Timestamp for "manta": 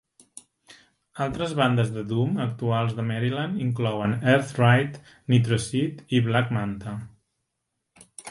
6.59-6.95